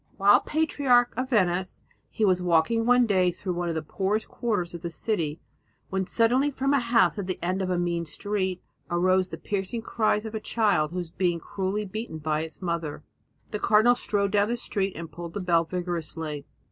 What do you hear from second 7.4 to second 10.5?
end of a mean street arose the piercing cries of a